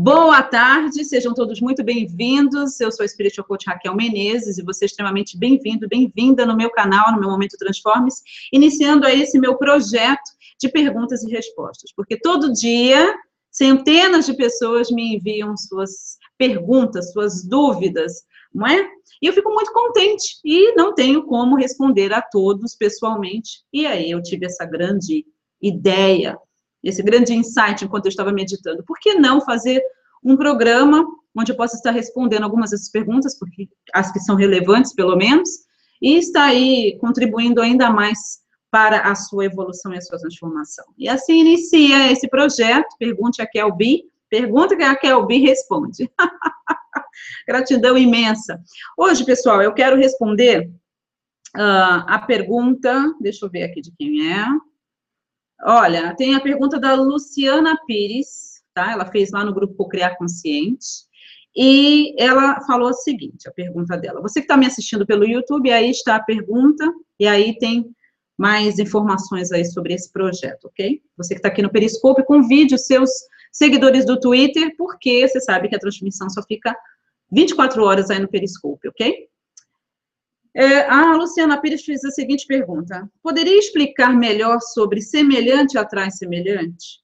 Boa 0.00 0.40
tarde, 0.44 1.04
sejam 1.04 1.34
todos 1.34 1.60
muito 1.60 1.82
bem-vindos. 1.82 2.78
Eu 2.78 2.92
sou 2.92 3.02
a 3.02 3.08
Spiritual 3.08 3.44
Coach 3.44 3.66
Raquel 3.66 3.96
Menezes 3.96 4.56
e 4.56 4.62
você 4.62 4.84
é 4.84 4.86
extremamente 4.86 5.36
bem-vindo, 5.36 5.88
bem-vinda 5.88 6.46
no 6.46 6.56
meu 6.56 6.70
canal, 6.70 7.10
no 7.10 7.18
meu 7.18 7.28
Momento 7.28 7.56
Transforme-se, 7.58 8.22
iniciando 8.52 9.04
aí 9.04 9.22
esse 9.22 9.40
meu 9.40 9.56
projeto 9.56 10.22
de 10.60 10.68
perguntas 10.68 11.24
e 11.24 11.30
respostas, 11.32 11.92
porque 11.96 12.16
todo 12.16 12.52
dia 12.52 13.12
centenas 13.50 14.24
de 14.24 14.34
pessoas 14.34 14.88
me 14.88 15.16
enviam 15.16 15.56
suas 15.56 16.16
perguntas, 16.38 17.10
suas 17.10 17.42
dúvidas, 17.42 18.22
não 18.54 18.68
é? 18.68 18.88
E 19.20 19.26
eu 19.26 19.32
fico 19.32 19.52
muito 19.52 19.72
contente 19.72 20.38
e 20.44 20.76
não 20.76 20.94
tenho 20.94 21.24
como 21.24 21.56
responder 21.56 22.12
a 22.12 22.22
todos 22.22 22.76
pessoalmente. 22.76 23.64
E 23.72 23.84
aí 23.84 24.12
eu 24.12 24.22
tive 24.22 24.46
essa 24.46 24.64
grande 24.64 25.26
ideia 25.60 26.38
esse 26.82 27.02
grande 27.02 27.34
insight 27.34 27.84
enquanto 27.84 28.06
eu 28.06 28.10
estava 28.10 28.32
meditando. 28.32 28.84
Por 28.84 28.98
que 28.98 29.14
não 29.14 29.40
fazer 29.40 29.82
um 30.22 30.36
programa 30.36 31.04
onde 31.36 31.52
eu 31.52 31.56
possa 31.56 31.76
estar 31.76 31.90
respondendo 31.90 32.42
algumas 32.42 32.70
dessas 32.70 32.90
perguntas, 32.90 33.38
porque 33.38 33.68
as 33.94 34.10
que 34.10 34.18
são 34.20 34.34
relevantes, 34.34 34.94
pelo 34.94 35.16
menos, 35.16 35.48
e 36.02 36.16
está 36.16 36.44
aí 36.44 36.96
contribuindo 37.00 37.60
ainda 37.60 37.90
mais 37.90 38.40
para 38.70 39.00
a 39.00 39.14
sua 39.14 39.46
evolução 39.46 39.92
e 39.94 39.98
a 39.98 40.00
sua 40.00 40.18
transformação. 40.18 40.84
E 40.96 41.08
assim 41.08 41.40
inicia 41.40 42.10
esse 42.12 42.28
projeto, 42.28 42.88
pergunte 42.98 43.40
a 43.40 43.46
Kelby, 43.46 44.04
pergunta 44.28 44.76
que 44.76 44.82
a 44.82 44.96
Kelby 44.96 45.38
responde. 45.38 46.10
Gratidão 47.46 47.96
imensa. 47.96 48.60
Hoje, 48.96 49.24
pessoal, 49.24 49.62
eu 49.62 49.72
quero 49.72 49.96
responder 49.96 50.70
uh, 51.56 52.04
a 52.06 52.18
pergunta, 52.26 53.14
deixa 53.20 53.46
eu 53.46 53.50
ver 53.50 53.62
aqui 53.62 53.80
de 53.80 53.92
quem 53.96 54.32
é. 54.32 54.44
Olha, 55.62 56.14
tem 56.14 56.34
a 56.34 56.40
pergunta 56.40 56.78
da 56.78 56.94
Luciana 56.94 57.76
Pires, 57.86 58.62
tá? 58.72 58.92
Ela 58.92 59.06
fez 59.06 59.30
lá 59.30 59.44
no 59.44 59.54
grupo 59.54 59.88
Criar 59.88 60.16
Consciente. 60.16 61.08
E 61.56 62.14
ela 62.16 62.60
falou 62.60 62.90
o 62.90 62.94
seguinte, 62.94 63.48
a 63.48 63.52
pergunta 63.52 63.96
dela. 63.96 64.20
Você 64.20 64.40
que 64.40 64.44
está 64.44 64.56
me 64.56 64.66
assistindo 64.66 65.04
pelo 65.04 65.24
YouTube, 65.24 65.72
aí 65.72 65.90
está 65.90 66.16
a 66.16 66.22
pergunta, 66.22 66.84
e 67.18 67.26
aí 67.26 67.58
tem 67.58 67.90
mais 68.38 68.78
informações 68.78 69.50
aí 69.50 69.64
sobre 69.64 69.94
esse 69.94 70.12
projeto, 70.12 70.66
ok? 70.66 71.02
Você 71.16 71.34
que 71.34 71.40
está 71.40 71.48
aqui 71.48 71.60
no 71.60 71.70
Periscope, 71.72 72.24
convide 72.24 72.76
os 72.76 72.86
seus 72.86 73.10
seguidores 73.50 74.06
do 74.06 74.20
Twitter, 74.20 74.72
porque 74.76 75.26
você 75.26 75.40
sabe 75.40 75.68
que 75.68 75.74
a 75.74 75.80
transmissão 75.80 76.30
só 76.30 76.40
fica 76.44 76.76
24 77.32 77.82
horas 77.82 78.10
aí 78.10 78.20
no 78.20 78.28
Periscope, 78.28 78.86
ok? 78.88 79.28
É, 80.58 80.90
a 80.90 81.14
Luciana 81.14 81.60
Pires 81.60 81.84
fez 81.84 82.04
a 82.04 82.10
seguinte 82.10 82.44
pergunta: 82.44 83.08
Poderia 83.22 83.56
explicar 83.56 84.12
melhor 84.12 84.60
sobre 84.60 85.00
semelhante 85.00 85.78
atrai 85.78 86.10
semelhante? 86.10 86.98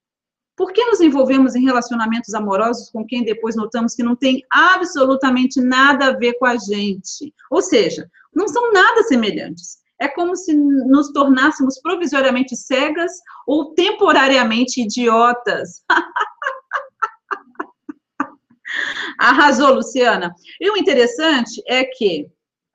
Por 0.56 0.72
que 0.72 0.84
nos 0.84 1.00
envolvemos 1.00 1.54
em 1.54 1.64
relacionamentos 1.64 2.34
amorosos 2.34 2.90
com 2.90 3.06
quem 3.06 3.22
depois 3.22 3.54
notamos 3.54 3.94
que 3.94 4.02
não 4.02 4.16
tem 4.16 4.42
absolutamente 4.50 5.60
nada 5.60 6.06
a 6.06 6.16
ver 6.16 6.34
com 6.34 6.46
a 6.46 6.56
gente? 6.56 7.32
Ou 7.48 7.62
seja, 7.62 8.10
não 8.34 8.48
são 8.48 8.72
nada 8.72 9.04
semelhantes. 9.04 9.78
É 10.00 10.08
como 10.08 10.34
se 10.34 10.52
nos 10.52 11.12
tornássemos 11.12 11.80
provisoriamente 11.80 12.56
cegas 12.56 13.12
ou 13.46 13.72
temporariamente 13.72 14.82
idiotas. 14.82 15.84
Arrasou, 19.16 19.74
Luciana. 19.74 20.34
E 20.60 20.68
o 20.68 20.76
interessante 20.76 21.62
é 21.68 21.84
que 21.84 22.26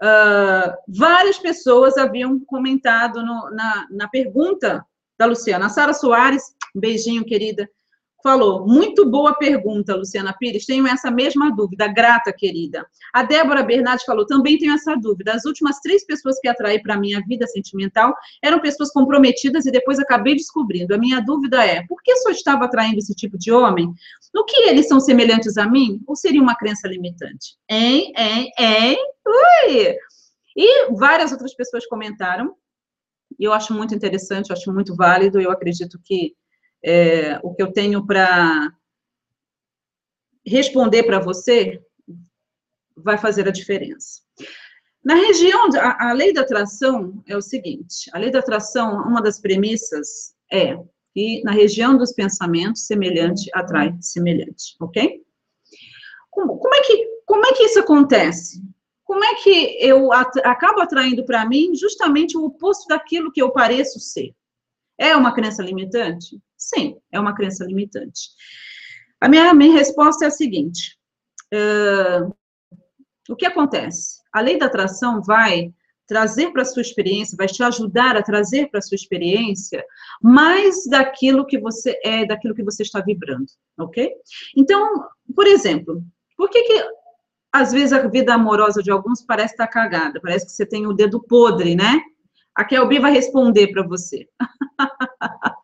Uh, 0.01 0.73
várias 0.87 1.37
pessoas 1.37 1.97
haviam 1.97 2.39
comentado 2.45 3.21
no, 3.21 3.49
na, 3.51 3.87
na 3.91 4.07
pergunta 4.07 4.85
da 5.17 5.25
Luciana. 5.25 5.65
A 5.65 5.69
Sara 5.69 5.93
Soares, 5.93 6.43
um 6.75 6.79
beijinho, 6.79 7.25
querida, 7.25 7.69
falou: 8.21 8.67
muito 8.67 9.09
boa 9.09 9.33
pergunta, 9.33 9.95
Luciana 9.95 10.33
Pires. 10.37 10.65
Tenho 10.65 10.87
essa 10.87 11.09
mesma 11.09 11.53
dúvida, 11.55 11.87
grata, 11.87 12.31
querida. 12.33 12.85
A 13.13 13.23
Débora 13.23 13.63
Bernardi 13.63 14.03
falou: 14.05 14.25
também 14.25 14.57
tenho 14.57 14.73
essa 14.73 14.95
dúvida. 14.95 15.33
As 15.33 15.45
últimas 15.45 15.79
três 15.79 16.05
pessoas 16.05 16.39
que 16.39 16.47
atraí 16.47 16.81
para 16.81 16.95
a 16.95 16.99
minha 16.99 17.21
vida 17.27 17.47
sentimental 17.47 18.15
eram 18.43 18.59
pessoas 18.59 18.91
comprometidas 18.91 19.65
e 19.65 19.71
depois 19.71 19.99
acabei 19.99 20.35
descobrindo. 20.35 20.93
A 20.93 20.97
minha 20.97 21.19
dúvida 21.19 21.65
é: 21.65 21.85
por 21.87 22.01
que 22.03 22.15
só 22.17 22.29
estava 22.29 22.65
atraindo 22.65 22.99
esse 22.99 23.13
tipo 23.15 23.37
de 23.37 23.51
homem? 23.51 23.91
No 24.33 24.45
que 24.45 24.69
eles 24.69 24.87
são 24.87 24.99
semelhantes 24.99 25.57
a 25.57 25.67
mim? 25.67 26.01
Ou 26.07 26.15
seria 26.15 26.41
uma 26.41 26.55
crença 26.55 26.87
limitante? 26.87 27.57
Hein, 27.69 28.13
hein, 28.15 28.51
hein? 28.57 28.97
Ui! 29.27 29.95
E 30.55 30.91
várias 30.91 31.31
outras 31.31 31.55
pessoas 31.55 31.85
comentaram. 31.87 32.53
E 33.39 33.43
eu 33.45 33.53
acho 33.53 33.73
muito 33.73 33.95
interessante, 33.95 34.49
eu 34.49 34.55
acho 34.55 34.73
muito 34.73 34.95
válido. 34.95 35.39
Eu 35.39 35.51
acredito 35.51 35.99
que 36.03 36.33
é, 36.83 37.39
o 37.43 37.53
que 37.53 37.61
eu 37.61 37.71
tenho 37.71 38.05
para 38.05 38.73
responder 40.45 41.03
para 41.03 41.19
você 41.19 41.81
vai 42.95 43.17
fazer 43.17 43.47
a 43.47 43.51
diferença. 43.51 44.21
Na 45.03 45.15
região, 45.15 45.69
a, 45.77 46.09
a, 46.09 46.13
lei 46.13 46.33
da 46.33 46.41
atração 46.41 47.23
é 47.25 47.35
o 47.35 47.41
seguinte: 47.41 48.09
a 48.13 48.17
lei 48.17 48.31
da 48.31 48.39
atração, 48.39 49.01
uma 49.03 49.21
das 49.21 49.39
premissas 49.39 50.35
é 50.51 50.77
que 51.13 51.41
na 51.43 51.51
região 51.51 51.97
dos 51.97 52.11
pensamentos, 52.11 52.85
semelhante 52.85 53.49
atrai 53.53 53.95
semelhante, 54.01 54.75
ok? 54.79 55.23
Como, 56.29 56.57
como 56.57 56.75
é, 56.75 56.81
que, 56.81 57.07
como 57.25 57.45
é 57.45 57.53
que 57.53 57.63
isso 57.63 57.79
acontece? 57.79 58.61
Como 59.03 59.23
é 59.23 59.35
que 59.35 59.77
eu 59.79 60.13
at 60.13 60.37
acabo 60.43 60.81
atraindo 60.81 61.25
para 61.25 61.43
mim 61.47 61.73
justamente 61.75 62.37
o 62.37 62.45
oposto 62.45 62.87
daquilo 62.87 63.31
que 63.31 63.41
eu 63.41 63.51
pareço 63.51 63.99
ser? 63.99 64.35
É 64.97 65.15
uma 65.15 65.33
crença 65.33 65.63
limitante? 65.63 66.39
Sim, 66.59 66.97
é 67.09 67.19
uma 67.19 67.33
crença 67.33 67.63
limitante. 67.63 68.29
A 69.21 69.29
minha, 69.29 69.53
minha 69.53 69.73
resposta 69.73 70.25
é 70.25 70.27
a 70.27 70.31
seguinte: 70.31 70.97
uh, 71.53 72.35
o 73.29 73.35
que 73.35 73.45
acontece? 73.45 74.19
A 74.33 74.41
lei 74.41 74.59
da 74.59 74.65
atração 74.65 75.21
vai 75.21 75.73
trazer 76.05 76.51
para 76.51 76.63
a 76.63 76.65
sua 76.65 76.81
experiência, 76.81 77.37
vai 77.37 77.47
te 77.47 77.63
ajudar 77.63 78.17
a 78.17 78.23
trazer 78.23 78.69
para 78.69 78.79
a 78.79 78.81
sua 78.81 78.95
experiência 78.95 79.85
mais 80.21 80.85
daquilo 80.87 81.45
que 81.45 81.59
você 81.59 81.97
é, 82.03 82.25
daquilo 82.25 82.55
que 82.55 82.63
você 82.63 82.83
está 82.83 82.99
vibrando, 82.99 83.45
ok? 83.79 84.11
Então, 84.57 85.07
por 85.35 85.47
exemplo, 85.47 86.03
por 86.35 86.49
que 86.49 86.63
que 86.63 86.83
às 87.53 87.71
vezes 87.71 87.93
a 87.93 88.07
vida 88.07 88.33
amorosa 88.33 88.81
de 88.81 88.91
alguns 88.91 89.21
parece 89.21 89.53
estar 89.53 89.67
cagada, 89.67 90.19
parece 90.19 90.47
que 90.47 90.51
você 90.51 90.65
tem 90.65 90.87
o 90.87 90.93
dedo 90.93 91.21
podre, 91.21 91.75
né? 91.75 92.01
A 92.55 92.65
Kelby 92.65 92.99
vai 92.99 93.11
responder 93.11 93.67
para 93.67 93.87
você. 93.87 94.27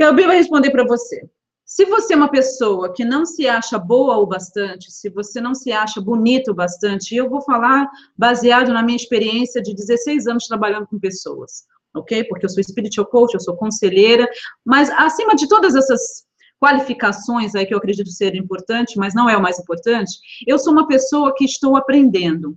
Kelby 0.00 0.24
vai 0.24 0.38
responder 0.38 0.70
para 0.70 0.82
você. 0.82 1.28
Se 1.62 1.84
você 1.84 2.14
é 2.14 2.16
uma 2.16 2.30
pessoa 2.30 2.90
que 2.90 3.04
não 3.04 3.26
se 3.26 3.46
acha 3.46 3.78
boa 3.78 4.16
o 4.16 4.24
bastante, 4.24 4.90
se 4.90 5.10
você 5.10 5.42
não 5.42 5.54
se 5.54 5.72
acha 5.72 6.00
bonito 6.00 6.52
o 6.52 6.54
bastante, 6.54 7.14
eu 7.14 7.28
vou 7.28 7.42
falar 7.42 7.86
baseado 8.16 8.72
na 8.72 8.82
minha 8.82 8.96
experiência 8.96 9.60
de 9.60 9.74
16 9.74 10.26
anos 10.26 10.46
trabalhando 10.46 10.86
com 10.86 10.98
pessoas, 10.98 11.64
ok? 11.94 12.24
Porque 12.24 12.46
eu 12.46 12.48
sou 12.48 12.64
spiritual 12.64 13.06
coach, 13.08 13.34
eu 13.34 13.40
sou 13.40 13.54
conselheira, 13.58 14.26
mas 14.64 14.88
acima 14.88 15.36
de 15.36 15.46
todas 15.46 15.74
essas 15.74 16.24
qualificações 16.58 17.54
aí 17.54 17.66
que 17.66 17.74
eu 17.74 17.78
acredito 17.78 18.08
ser 18.08 18.34
importante, 18.34 18.96
mas 18.96 19.14
não 19.14 19.28
é 19.28 19.36
o 19.36 19.42
mais 19.42 19.58
importante, 19.58 20.12
eu 20.46 20.58
sou 20.58 20.72
uma 20.72 20.88
pessoa 20.88 21.34
que 21.36 21.44
estou 21.44 21.76
aprendendo. 21.76 22.56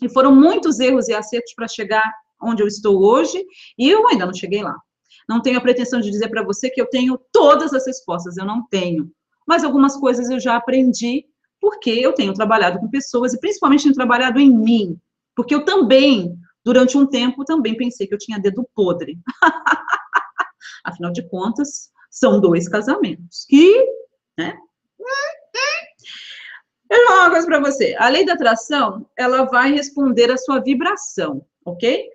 E 0.00 0.08
foram 0.08 0.34
muitos 0.34 0.80
erros 0.80 1.08
e 1.08 1.12
acertos 1.12 1.52
para 1.52 1.68
chegar 1.68 2.10
onde 2.42 2.62
eu 2.62 2.66
estou 2.66 3.04
hoje, 3.04 3.44
e 3.78 3.90
eu 3.90 4.08
ainda 4.08 4.24
não 4.24 4.32
cheguei 4.32 4.62
lá. 4.62 4.80
Não 5.30 5.40
tenho 5.40 5.58
a 5.58 5.60
pretensão 5.60 6.00
de 6.00 6.10
dizer 6.10 6.28
para 6.28 6.42
você 6.42 6.68
que 6.68 6.80
eu 6.80 6.86
tenho 6.86 7.16
todas 7.30 7.72
as 7.72 7.86
respostas, 7.86 8.36
eu 8.36 8.44
não 8.44 8.66
tenho. 8.66 9.08
Mas 9.46 9.62
algumas 9.62 9.96
coisas 9.96 10.28
eu 10.28 10.40
já 10.40 10.56
aprendi 10.56 11.24
porque 11.60 11.88
eu 11.88 12.12
tenho 12.12 12.34
trabalhado 12.34 12.80
com 12.80 12.90
pessoas 12.90 13.32
e 13.32 13.38
principalmente 13.38 13.84
tenho 13.84 13.94
trabalhado 13.94 14.40
em 14.40 14.52
mim, 14.52 14.98
porque 15.36 15.54
eu 15.54 15.64
também, 15.64 16.36
durante 16.64 16.98
um 16.98 17.06
tempo, 17.06 17.44
também 17.44 17.76
pensei 17.76 18.08
que 18.08 18.14
eu 18.14 18.18
tinha 18.18 18.40
dedo 18.40 18.68
podre. 18.74 19.20
Afinal 20.82 21.12
de 21.12 21.22
contas, 21.28 21.92
são 22.10 22.40
dois 22.40 22.68
casamentos 22.68 23.46
que, 23.48 23.86
né? 24.36 24.58
Eu 26.90 26.98
vou 26.98 27.06
falar 27.06 27.20
uma 27.20 27.30
coisa 27.30 27.46
para 27.46 27.60
você. 27.60 27.94
A 28.00 28.08
lei 28.08 28.26
da 28.26 28.32
atração, 28.32 29.08
ela 29.16 29.44
vai 29.44 29.70
responder 29.70 30.28
à 30.32 30.36
sua 30.36 30.58
vibração, 30.58 31.46
ok? 31.64 32.10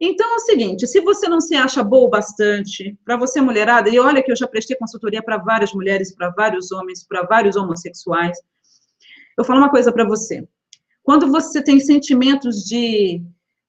Então 0.00 0.32
é 0.32 0.36
o 0.36 0.40
seguinte, 0.40 0.86
se 0.86 1.00
você 1.00 1.28
não 1.28 1.40
se 1.40 1.56
acha 1.56 1.82
boa 1.82 2.08
bastante, 2.08 2.96
para 3.04 3.16
você 3.16 3.40
mulherada, 3.40 3.88
e 3.88 3.98
olha 3.98 4.22
que 4.22 4.30
eu 4.30 4.36
já 4.36 4.46
prestei 4.46 4.76
consultoria 4.76 5.22
para 5.22 5.38
várias 5.38 5.72
mulheres, 5.72 6.14
para 6.14 6.30
vários 6.30 6.70
homens, 6.70 7.04
para 7.04 7.24
vários 7.24 7.56
homossexuais, 7.56 8.38
eu 9.36 9.44
falo 9.44 9.58
uma 9.58 9.70
coisa 9.70 9.92
para 9.92 10.04
você. 10.04 10.46
Quando 11.02 11.26
você 11.30 11.62
tem 11.62 11.80
sentimentos 11.80 12.64
de, 12.64 13.22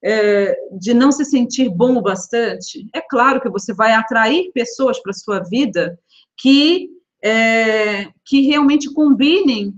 é, 0.04 0.56
de 0.78 0.94
não 0.94 1.10
se 1.10 1.24
sentir 1.24 1.68
bom 1.68 1.96
o 1.96 2.02
bastante, 2.02 2.88
é 2.94 3.00
claro 3.00 3.40
que 3.40 3.48
você 3.48 3.72
vai 3.72 3.92
atrair 3.92 4.52
pessoas 4.52 5.02
para 5.02 5.12
sua 5.12 5.40
vida 5.40 5.98
que, 6.36 6.90
é, 7.24 8.08
que 8.24 8.42
realmente 8.42 8.92
combinem 8.92 9.74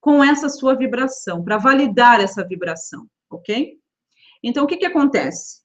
com 0.00 0.22
essa 0.22 0.48
sua 0.48 0.74
vibração, 0.74 1.42
para 1.42 1.58
validar 1.58 2.20
essa 2.20 2.44
vibração, 2.44 3.06
ok? 3.28 3.76
Então, 4.42 4.64
o 4.64 4.66
que, 4.66 4.76
que 4.76 4.86
acontece? 4.86 5.60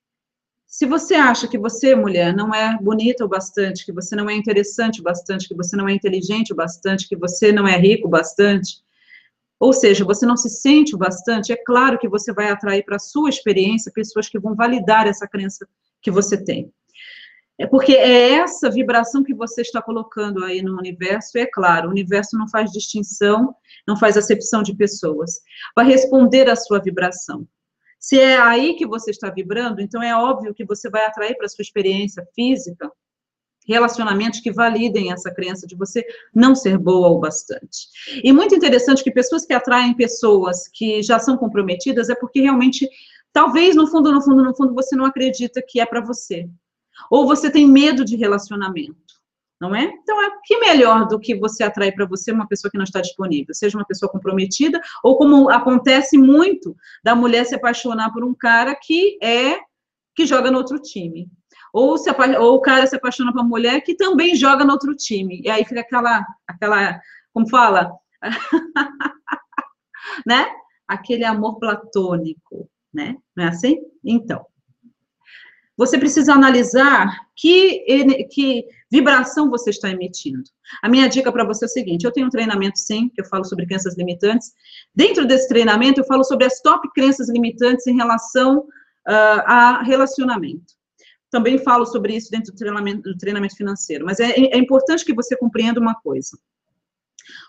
Se 0.77 0.85
você 0.85 1.15
acha 1.15 1.47
que 1.47 1.57
você, 1.57 1.95
mulher, 1.95 2.35
não 2.35 2.53
é 2.53 2.77
bonita 2.81 3.23
o 3.23 3.29
bastante, 3.29 3.85
que 3.85 3.93
você 3.93 4.13
não 4.13 4.29
é 4.29 4.35
interessante 4.35 4.99
o 4.99 5.03
bastante, 5.03 5.47
que 5.47 5.55
você 5.55 5.73
não 5.77 5.87
é 5.87 5.93
inteligente 5.93 6.51
o 6.51 6.55
bastante, 6.55 7.07
que 7.07 7.15
você 7.15 7.49
não 7.49 7.65
é 7.65 7.77
rico 7.77 8.09
o 8.09 8.11
bastante, 8.11 8.83
ou 9.57 9.71
seja, 9.71 10.03
você 10.03 10.25
não 10.25 10.35
se 10.35 10.49
sente 10.49 10.93
o 10.93 10.97
bastante, 10.97 11.53
é 11.53 11.55
claro 11.55 11.97
que 11.97 12.09
você 12.09 12.33
vai 12.33 12.49
atrair 12.49 12.83
para 12.83 12.97
a 12.97 12.99
sua 12.99 13.29
experiência 13.29 13.89
pessoas 13.89 14.27
que 14.27 14.37
vão 14.37 14.53
validar 14.53 15.07
essa 15.07 15.25
crença 15.25 15.65
que 16.01 16.11
você 16.11 16.35
tem. 16.43 16.69
É 17.57 17.65
porque 17.65 17.93
é 17.93 18.33
essa 18.33 18.69
vibração 18.69 19.23
que 19.23 19.33
você 19.33 19.61
está 19.61 19.81
colocando 19.81 20.43
aí 20.43 20.61
no 20.61 20.77
universo, 20.77 21.37
e 21.37 21.41
é 21.41 21.45
claro, 21.45 21.87
o 21.87 21.91
universo 21.91 22.37
não 22.37 22.49
faz 22.49 22.69
distinção, 22.69 23.55
não 23.87 23.95
faz 23.95 24.17
acepção 24.17 24.61
de 24.61 24.75
pessoas. 24.75 25.39
Vai 25.73 25.85
responder 25.85 26.49
à 26.49 26.55
sua 26.57 26.81
vibração. 26.81 27.47
Se 28.05 28.19
é 28.19 28.39
aí 28.39 28.75
que 28.75 28.85
você 28.85 29.09
está 29.09 29.31
vibrando, 29.31 29.81
então 29.81 29.99
é 30.03 30.15
óbvio 30.15 30.53
que 30.53 30.63
você 30.63 30.87
vai 30.91 31.07
atrair 31.07 31.35
para 31.35 31.49
sua 31.49 31.63
experiência 31.63 32.23
física 32.35 32.91
relacionamentos 33.67 34.41
que 34.41 34.51
validem 34.51 35.11
essa 35.11 35.33
crença 35.33 35.65
de 35.65 35.75
você 35.75 36.05
não 36.31 36.53
ser 36.53 36.77
boa 36.77 37.07
o 37.07 37.17
bastante. 37.17 37.87
E 38.23 38.31
muito 38.31 38.53
interessante 38.53 39.03
que 39.03 39.09
pessoas 39.09 39.43
que 39.43 39.53
atraem 39.53 39.95
pessoas 39.95 40.67
que 40.67 41.01
já 41.01 41.17
são 41.17 41.35
comprometidas 41.35 42.07
é 42.07 42.13
porque 42.13 42.41
realmente, 42.41 42.87
talvez 43.33 43.75
no 43.75 43.87
fundo, 43.87 44.11
no 44.11 44.21
fundo, 44.21 44.43
no 44.43 44.55
fundo, 44.55 44.75
você 44.75 44.95
não 44.95 45.05
acredita 45.05 45.59
que 45.67 45.79
é 45.79 45.85
para 45.87 45.99
você. 45.99 46.47
Ou 47.09 47.25
você 47.25 47.49
tem 47.49 47.67
medo 47.67 48.05
de 48.05 48.15
relacionamento 48.15 49.14
não 49.59 49.73
é? 49.73 49.83
Então, 49.83 50.21
é 50.21 50.31
que 50.43 50.59
melhor 50.59 51.07
do 51.07 51.19
que 51.19 51.37
você 51.37 51.63
atrair 51.63 51.93
para 51.93 52.05
você 52.05 52.31
uma 52.31 52.47
pessoa 52.47 52.69
que 52.69 52.77
não 52.77 52.83
está 52.83 53.01
disponível, 53.01 53.53
seja 53.53 53.77
uma 53.77 53.85
pessoa 53.85 54.11
comprometida, 54.11 54.81
ou 55.03 55.17
como 55.17 55.49
acontece 55.49 56.17
muito, 56.17 56.75
da 57.03 57.15
mulher 57.15 57.45
se 57.45 57.55
apaixonar 57.55 58.11
por 58.11 58.23
um 58.23 58.33
cara 58.33 58.75
que 58.75 59.17
é, 59.23 59.59
que 60.15 60.25
joga 60.25 60.51
no 60.51 60.57
outro 60.57 60.79
time. 60.79 61.29
Ou, 61.73 61.97
se, 61.97 62.09
ou 62.39 62.55
o 62.55 62.61
cara 62.61 62.87
se 62.87 62.95
apaixona 62.95 63.31
por 63.31 63.41
uma 63.41 63.47
mulher 63.47 63.81
que 63.81 63.95
também 63.95 64.35
joga 64.35 64.63
no 64.63 64.73
outro 64.73 64.95
time. 64.95 65.41
E 65.43 65.49
aí 65.49 65.65
fica 65.65 65.81
aquela, 65.81 66.25
aquela 66.47 66.99
como 67.33 67.49
fala? 67.49 67.91
né? 70.25 70.47
Aquele 70.87 71.25
amor 71.25 71.59
platônico, 71.59 72.69
né? 72.93 73.17
Não 73.35 73.45
é 73.45 73.47
assim? 73.49 73.77
Então, 74.03 74.45
você 75.77 75.97
precisa 75.97 76.33
analisar 76.33 77.13
que, 77.35 78.23
que 78.31 78.65
vibração 78.89 79.49
você 79.49 79.71
está 79.71 79.89
emitindo. 79.89 80.43
A 80.81 80.87
minha 80.87 81.07
dica 81.07 81.31
para 81.31 81.43
você 81.43 81.65
é 81.65 81.67
o 81.67 81.71
seguinte: 81.71 82.05
eu 82.05 82.11
tenho 82.11 82.27
um 82.27 82.29
treinamento, 82.29 82.79
sim, 82.79 83.09
que 83.09 83.21
eu 83.21 83.25
falo 83.25 83.43
sobre 83.43 83.65
crenças 83.65 83.97
limitantes. 83.97 84.53
Dentro 84.93 85.25
desse 85.27 85.47
treinamento, 85.47 85.99
eu 85.99 86.05
falo 86.05 86.23
sobre 86.23 86.45
as 86.45 86.61
top 86.61 86.89
crenças 86.93 87.29
limitantes 87.29 87.85
em 87.87 87.95
relação 87.95 88.59
uh, 88.59 89.43
a 89.45 89.83
relacionamento. 89.83 90.73
Também 91.29 91.57
falo 91.57 91.85
sobre 91.85 92.15
isso 92.15 92.31
dentro 92.31 92.53
do 92.53 92.57
treinamento, 92.57 93.01
do 93.01 93.17
treinamento 93.17 93.55
financeiro. 93.55 94.05
Mas 94.05 94.19
é, 94.19 94.31
é 94.31 94.57
importante 94.57 95.03
que 95.03 95.13
você 95.13 95.35
compreenda 95.35 95.79
uma 95.79 95.95
coisa. 95.95 96.37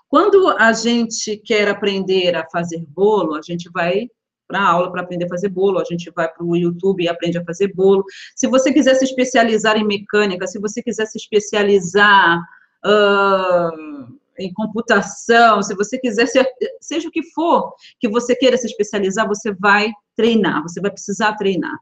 Quando 0.08 0.49
a 0.49 0.73
gente 0.73 1.37
quer 1.38 1.69
aprender 1.69 2.34
a 2.34 2.49
fazer 2.50 2.84
bolo, 2.88 3.34
a 3.34 3.43
gente 3.43 3.70
vai 3.70 4.08
para 4.47 4.63
aula 4.63 4.91
para 4.91 5.03
aprender 5.03 5.27
a 5.27 5.29
fazer 5.29 5.49
bolo, 5.49 5.79
a 5.79 5.85
gente 5.85 6.11
vai 6.15 6.29
para 6.29 6.45
o 6.45 6.57
YouTube 6.57 7.03
e 7.03 7.09
aprende 7.09 7.39
a 7.39 7.45
fazer 7.45 7.73
bolo. 7.75 8.05
Se 8.35 8.47
você 8.47 8.73
quiser 8.73 8.95
se 8.95 9.05
especializar 9.05 9.77
em 9.77 9.87
mecânica, 9.87 10.47
se 10.47 10.59
você 10.59 10.83
quiser 10.83 11.07
se 11.07 11.19
especializar 11.19 12.41
uh, 12.85 14.17
em 14.39 14.53
computação, 14.53 15.63
se 15.63 15.75
você 15.75 15.99
quiser, 15.99 16.27
ser, 16.27 16.47
seja 16.81 17.09
o 17.09 17.13
que 17.13 17.23
for 17.33 17.73
que 17.99 18.09
você 18.09 18.37
queira 18.37 18.57
se 18.57 18.67
especializar, 18.67 19.27
você 19.27 19.53
vai 19.53 19.91
treinar, 20.15 20.63
você 20.63 20.81
vai 20.81 20.91
precisar 20.91 21.35
treinar. 21.35 21.77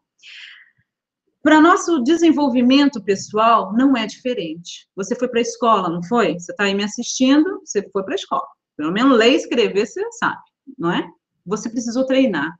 Para 1.43 1.61
nosso 1.61 2.03
desenvolvimento 2.03 3.03
pessoal, 3.03 3.75
não 3.75 3.95
é 3.95 4.07
diferente. 4.07 4.89
Você 4.97 5.15
foi 5.15 5.29
para 5.29 5.41
a 5.41 5.43
escola, 5.43 5.91
não 5.91 6.03
foi? 6.03 6.33
Você 6.39 6.53
está 6.53 6.65
aí 6.65 6.75
me 6.75 6.83
assistindo, 6.83 7.61
você 7.63 7.87
foi 7.93 8.03
para 8.03 8.15
a 8.15 8.17
escola. 8.17 8.47
Pelo 8.77 8.91
menos 8.91 9.19
ler 9.19 9.33
e 9.33 9.37
escrever, 9.37 9.87
você 9.87 10.01
sabe, 10.13 10.41
não 10.79 10.91
é? 10.91 11.07
Você 11.47 11.69
precisou 11.69 12.07
treinar. 12.07 12.55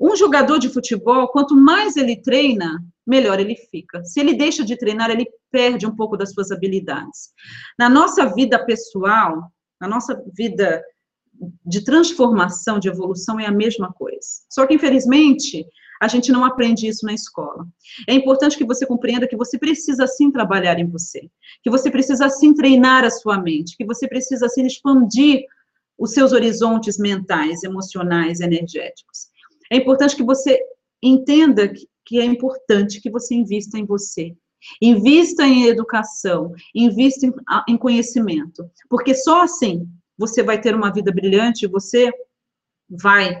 Um 0.00 0.14
jogador 0.16 0.58
de 0.58 0.68
futebol, 0.68 1.28
quanto 1.28 1.54
mais 1.54 1.96
ele 1.96 2.20
treina, 2.20 2.84
melhor 3.06 3.40
ele 3.40 3.56
fica. 3.56 4.04
Se 4.04 4.20
ele 4.20 4.34
deixa 4.34 4.64
de 4.64 4.76
treinar, 4.76 5.10
ele 5.10 5.26
perde 5.50 5.86
um 5.86 5.94
pouco 5.94 6.16
das 6.16 6.32
suas 6.32 6.50
habilidades. 6.50 7.30
Na 7.78 7.88
nossa 7.88 8.26
vida 8.26 8.62
pessoal, 8.64 9.50
na 9.80 9.88
nossa 9.88 10.22
vida 10.34 10.82
de 11.64 11.84
transformação, 11.84 12.78
de 12.78 12.88
evolução, 12.88 13.38
é 13.38 13.46
a 13.46 13.52
mesma 13.52 13.92
coisa. 13.92 14.26
Só 14.50 14.66
que, 14.66 14.74
infelizmente, 14.74 15.66
a 16.00 16.08
gente 16.08 16.30
não 16.30 16.44
aprende 16.44 16.86
isso 16.86 17.06
na 17.06 17.12
escola. 17.12 17.66
É 18.08 18.12
importante 18.14 18.56
que 18.56 18.64
você 18.64 18.86
compreenda 18.86 19.28
que 19.28 19.36
você 19.36 19.58
precisa 19.58 20.06
sim 20.06 20.30
trabalhar 20.30 20.78
em 20.78 20.88
você, 20.88 21.30
que 21.62 21.70
você 21.70 21.90
precisa 21.90 22.28
sim 22.28 22.54
treinar 22.54 23.04
a 23.04 23.10
sua 23.10 23.38
mente, 23.40 23.76
que 23.76 23.84
você 23.84 24.06
precisa 24.08 24.48
sim 24.48 24.66
expandir 24.66 25.44
os 25.98 26.12
seus 26.12 26.32
horizontes 26.32 26.98
mentais, 26.98 27.62
emocionais, 27.62 28.40
energéticos. 28.40 29.28
É 29.70 29.76
importante 29.76 30.16
que 30.16 30.22
você 30.22 30.60
entenda 31.02 31.72
que 32.04 32.20
é 32.20 32.24
importante 32.24 33.00
que 33.00 33.10
você 33.10 33.34
invista 33.34 33.78
em 33.78 33.84
você. 33.84 34.34
Invista 34.80 35.44
em 35.44 35.66
educação, 35.66 36.52
invista 36.74 37.26
em, 37.68 37.76
conhecimento, 37.76 38.68
porque 38.88 39.14
só 39.14 39.42
assim 39.42 39.86
você 40.18 40.42
vai 40.42 40.60
ter 40.60 40.74
uma 40.74 40.92
vida 40.92 41.12
brilhante, 41.12 41.66
você 41.66 42.10
vai 42.88 43.40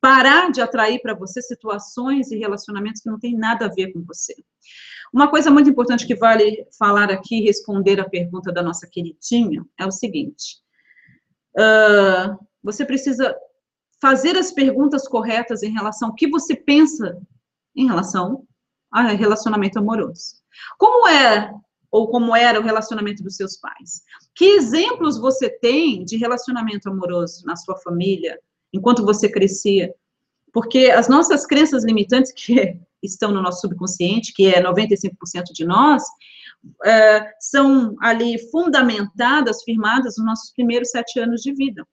parar 0.00 0.50
de 0.50 0.60
atrair 0.60 1.00
para 1.00 1.14
você 1.14 1.40
situações 1.40 2.30
e 2.30 2.38
relacionamentos 2.38 3.00
que 3.00 3.08
não 3.08 3.18
têm 3.18 3.36
nada 3.36 3.66
a 3.66 3.72
ver 3.72 3.92
com 3.92 4.02
você. 4.04 4.34
Uma 5.12 5.28
coisa 5.28 5.50
muito 5.50 5.70
importante 5.70 6.06
que 6.06 6.14
vale 6.14 6.66
falar 6.78 7.10
aqui, 7.10 7.40
responder 7.40 7.98
a 8.00 8.08
pergunta 8.08 8.52
da 8.52 8.62
nossa 8.62 8.86
queridinha, 8.86 9.64
é 9.78 9.86
o 9.86 9.90
seguinte: 9.90 10.58
uh, 11.58 12.38
você 12.62 12.84
precisa 12.84 13.34
fazer 14.00 14.36
as 14.36 14.52
perguntas 14.52 15.06
corretas 15.08 15.62
em 15.62 15.72
relação 15.72 16.08
ao 16.08 16.14
que 16.14 16.28
você 16.28 16.54
pensa 16.54 17.18
em 17.74 17.86
relação 17.86 18.46
a 18.90 19.08
relacionamento 19.08 19.78
amoroso. 19.78 20.36
Como 20.78 21.08
é 21.08 21.52
ou 21.90 22.08
como 22.08 22.36
era 22.36 22.60
o 22.60 22.62
relacionamento 22.62 23.22
dos 23.22 23.36
seus 23.36 23.56
pais? 23.56 24.02
Que 24.34 24.44
exemplos 24.56 25.18
você 25.18 25.48
tem 25.48 26.04
de 26.04 26.16
relacionamento 26.16 26.88
amoroso 26.88 27.44
na 27.44 27.56
sua 27.56 27.76
família, 27.76 28.38
enquanto 28.72 29.04
você 29.04 29.28
crescia? 29.28 29.92
Porque 30.52 30.90
as 30.90 31.08
nossas 31.08 31.46
crenças 31.46 31.84
limitantes, 31.84 32.32
que 32.32 32.78
estão 33.02 33.30
no 33.30 33.42
nosso 33.42 33.60
subconsciente, 33.60 34.32
que 34.32 34.46
é 34.46 34.62
95% 34.62 35.12
de 35.52 35.64
nós, 35.64 36.02
é, 36.84 37.32
são 37.40 37.96
ali 38.00 38.38
fundamentadas, 38.50 39.62
firmadas 39.62 40.16
nos 40.16 40.26
nossos 40.26 40.52
primeiros 40.52 40.90
sete 40.90 41.18
anos 41.20 41.42
de 41.42 41.52
vida. 41.52 41.86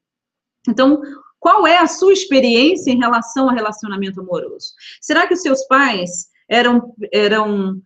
Então, 0.68 1.02
qual 1.40 1.68
é 1.68 1.78
a 1.78 1.88
sua 1.88 2.14
experiência 2.14 2.92
em 2.92 2.98
relação 2.98 3.50
ao 3.50 3.56
relacionamento 3.56 4.20
amoroso? 4.20 4.68
Será 5.02 5.28
que 5.28 5.34
os 5.34 5.42
seus 5.42 5.66
pais 5.68 6.28
eram, 6.50 6.94
eram 7.12 7.82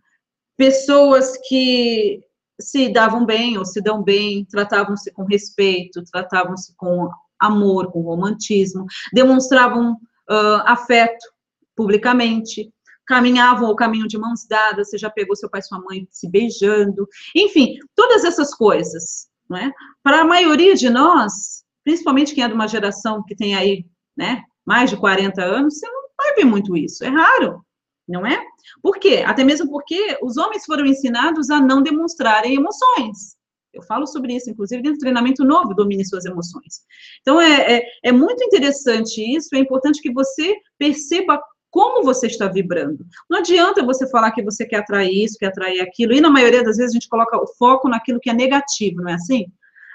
pessoas 0.56 1.36
que 1.48 2.20
se 2.60 2.88
davam 2.88 3.24
bem 3.24 3.58
ou 3.58 3.64
se 3.64 3.80
dão 3.80 4.02
bem, 4.02 4.44
tratavam-se 4.44 5.10
com 5.12 5.24
respeito, 5.24 6.04
tratavam-se 6.04 6.74
com 6.76 7.08
amor, 7.38 7.90
com 7.90 8.02
romantismo, 8.02 8.84
demonstravam 9.12 9.92
uh, 9.92 10.62
afeto 10.66 11.26
publicamente, 11.74 12.70
caminhavam 13.10 13.68
o 13.68 13.74
caminho 13.74 14.06
de 14.06 14.16
mãos 14.16 14.46
dadas, 14.46 14.88
você 14.88 14.96
já 14.96 15.10
pegou 15.10 15.34
seu 15.34 15.50
pai 15.50 15.58
e 15.58 15.64
sua 15.64 15.80
mãe 15.80 16.06
se 16.12 16.30
beijando, 16.30 17.08
enfim, 17.34 17.76
todas 17.92 18.24
essas 18.24 18.54
coisas, 18.54 19.28
não 19.48 19.58
é? 19.58 19.72
Para 20.00 20.20
a 20.20 20.24
maioria 20.24 20.76
de 20.76 20.88
nós, 20.88 21.64
principalmente 21.82 22.32
quem 22.32 22.44
é 22.44 22.46
de 22.46 22.54
uma 22.54 22.68
geração 22.68 23.24
que 23.26 23.34
tem 23.34 23.56
aí, 23.56 23.84
né, 24.16 24.44
mais 24.64 24.90
de 24.90 24.96
40 24.96 25.42
anos, 25.42 25.80
você 25.80 25.88
não 25.88 26.02
vai 26.16 26.34
ver 26.36 26.44
muito 26.44 26.76
isso, 26.76 27.04
é 27.04 27.08
raro, 27.08 27.64
não 28.06 28.24
é? 28.24 28.40
Por 28.80 28.96
quê? 29.00 29.24
Até 29.26 29.42
mesmo 29.42 29.68
porque 29.68 30.16
os 30.22 30.36
homens 30.36 30.64
foram 30.64 30.86
ensinados 30.86 31.50
a 31.50 31.60
não 31.60 31.82
demonstrarem 31.82 32.54
emoções. 32.54 33.36
Eu 33.72 33.82
falo 33.82 34.06
sobre 34.06 34.36
isso, 34.36 34.48
inclusive, 34.48 34.82
dentro 34.82 34.98
do 34.98 35.00
treinamento 35.00 35.44
novo, 35.44 35.74
domine 35.74 36.04
suas 36.04 36.24
emoções. 36.24 36.82
Então, 37.22 37.40
é, 37.40 37.78
é, 37.78 37.82
é 38.04 38.12
muito 38.12 38.42
interessante 38.44 39.20
isso, 39.20 39.48
é 39.52 39.58
importante 39.58 40.00
que 40.00 40.12
você 40.12 40.54
perceba 40.78 41.40
como 41.70 42.04
você 42.04 42.26
está 42.26 42.48
vibrando. 42.48 43.06
Não 43.28 43.38
adianta 43.38 43.84
você 43.84 44.08
falar 44.08 44.32
que 44.32 44.42
você 44.42 44.66
quer 44.66 44.78
atrair 44.78 45.24
isso, 45.24 45.38
quer 45.38 45.46
atrair 45.46 45.80
aquilo, 45.80 46.12
e 46.12 46.20
na 46.20 46.30
maioria 46.30 46.64
das 46.64 46.76
vezes 46.76 46.92
a 46.92 46.94
gente 46.94 47.08
coloca 47.08 47.36
o 47.36 47.46
foco 47.58 47.88
naquilo 47.88 48.20
que 48.20 48.30
é 48.30 48.34
negativo, 48.34 49.02
não 49.02 49.10
é 49.10 49.14
assim? 49.14 49.46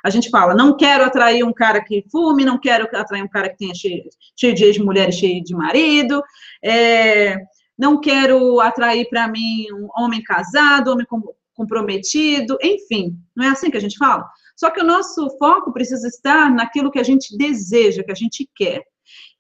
A 0.04 0.10
gente 0.10 0.30
fala, 0.30 0.54
não 0.54 0.78
quero 0.78 1.04
atrair 1.04 1.44
um 1.44 1.52
cara 1.52 1.84
que 1.84 2.06
fume, 2.12 2.46
não 2.46 2.60
quero 2.60 2.88
atrair 2.96 3.24
um 3.24 3.28
cara 3.28 3.50
que 3.50 3.58
tenha 3.58 3.74
cheio, 3.74 4.04
cheio 4.40 4.54
de 4.54 4.64
ex-mulher 4.64 5.10
e 5.10 5.14
cheio 5.14 5.44
de 5.44 5.56
marido, 5.56 6.24
é, 6.64 7.38
não 7.78 8.00
quero 8.00 8.60
atrair 8.62 9.10
para 9.10 9.28
mim 9.28 9.66
um 9.74 9.90
homem 9.98 10.22
casado, 10.22 10.92
homem 10.92 11.08
comprometido, 11.56 12.58
enfim, 12.62 13.18
não 13.36 13.46
é 13.46 13.50
assim 13.50 13.72
que 13.72 13.78
a 13.78 13.82
gente 13.82 13.98
fala? 13.98 14.26
Só 14.56 14.70
que 14.70 14.80
o 14.80 14.86
nosso 14.86 15.30
foco 15.38 15.74
precisa 15.74 16.08
estar 16.08 16.50
naquilo 16.50 16.92
que 16.92 17.00
a 17.00 17.04
gente 17.04 17.36
deseja, 17.36 18.04
que 18.04 18.12
a 18.12 18.16
gente 18.16 18.50
quer. 18.56 18.84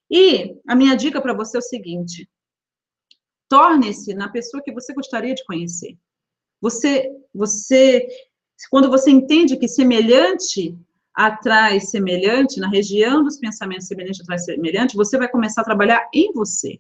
E 0.10 0.56
a 0.68 0.76
minha 0.76 0.96
dica 0.96 1.22
para 1.22 1.34
você 1.34 1.58
é 1.58 1.60
o 1.60 1.64
seguinte: 1.64 2.30
torne-se 3.50 4.14
na 4.14 4.30
pessoa 4.30 4.64
que 4.64 4.72
você 4.72 4.94
gostaria 4.94 5.34
de 5.34 5.44
conhecer. 5.46 5.98
Você, 6.62 7.10
você, 7.34 8.08
quando 8.70 8.90
você 8.90 9.12
entende 9.12 9.58
que 9.58 9.68
semelhante 9.68 10.78
atrai 11.14 11.80
semelhante, 11.80 12.60
na 12.60 12.68
região 12.68 13.24
dos 13.24 13.38
pensamentos 13.38 13.88
semelhante 13.88 14.22
atrai 14.22 14.38
semelhante, 14.38 14.98
você 14.98 15.18
vai 15.18 15.30
começar 15.30 15.62
a 15.62 15.66
trabalhar 15.66 16.10
em 16.14 16.32
você. 16.34 16.80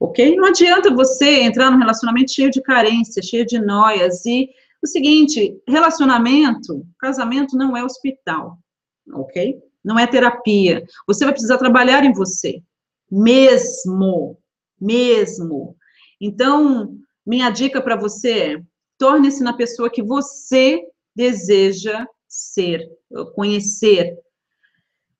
Ok? 0.00 0.34
Não 0.36 0.48
adianta 0.48 0.92
você 0.92 1.42
entrar 1.42 1.70
num 1.70 1.78
relacionamento 1.78 2.32
cheio 2.32 2.50
de 2.50 2.60
carência, 2.60 3.22
cheio 3.22 3.46
de 3.46 3.60
noias. 3.60 4.26
E 4.26 4.50
o 4.82 4.86
seguinte: 4.86 5.56
relacionamento, 5.66 6.86
casamento 6.98 7.56
não 7.56 7.76
é 7.76 7.84
hospital. 7.84 8.58
Ok? 9.12 9.58
Não 9.84 9.98
é 9.98 10.06
terapia. 10.06 10.84
Você 11.06 11.24
vai 11.24 11.32
precisar 11.32 11.58
trabalhar 11.58 12.04
em 12.04 12.12
você. 12.12 12.62
Mesmo. 13.10 14.38
Mesmo. 14.80 15.76
Então, 16.20 16.96
minha 17.26 17.50
dica 17.50 17.80
para 17.82 17.96
você 17.96 18.30
é: 18.32 18.62
torne-se 18.98 19.42
na 19.42 19.52
pessoa 19.52 19.90
que 19.90 20.02
você 20.02 20.82
deseja 21.14 22.06
ser, 22.26 22.88
conhecer, 23.34 24.18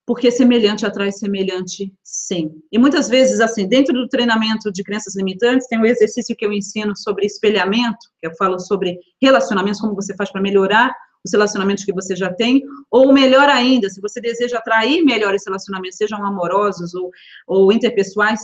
porque 0.06 0.30
semelhante 0.30 0.84
atrai 0.84 1.12
semelhante, 1.12 1.92
sim. 2.02 2.50
E 2.70 2.78
muitas 2.78 3.08
vezes, 3.08 3.40
assim, 3.40 3.66
dentro 3.66 3.94
do 3.94 4.08
treinamento 4.08 4.70
de 4.70 4.82
crenças 4.82 5.16
limitantes, 5.16 5.66
tem 5.66 5.78
um 5.78 5.86
exercício 5.86 6.36
que 6.36 6.44
eu 6.44 6.52
ensino 6.52 6.94
sobre 6.96 7.24
espelhamento, 7.24 8.10
que 8.20 8.26
eu 8.26 8.34
falo 8.36 8.58
sobre 8.58 8.98
relacionamentos, 9.20 9.80
como 9.80 9.94
você 9.94 10.14
faz 10.14 10.30
para 10.30 10.42
melhorar 10.42 10.94
os 11.24 11.32
relacionamentos 11.32 11.84
que 11.84 11.92
você 11.92 12.14
já 12.14 12.32
tem, 12.32 12.62
ou 12.90 13.12
melhor 13.12 13.48
ainda, 13.48 13.88
se 13.88 14.00
você 14.00 14.20
deseja 14.20 14.58
atrair 14.58 15.02
melhores 15.02 15.42
relacionamentos, 15.46 15.96
sejam 15.96 16.24
amorosos 16.24 16.94
ou, 16.94 17.10
ou 17.46 17.72
interpessoais, 17.72 18.40